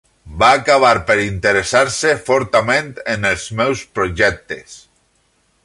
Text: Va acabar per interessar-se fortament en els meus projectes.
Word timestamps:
Va 0.43 0.47
acabar 0.59 0.93
per 1.09 1.17
interessar-se 1.25 2.13
fortament 2.29 2.89
en 3.17 3.29
els 3.33 3.45
meus 3.61 3.85
projectes. 3.99 4.75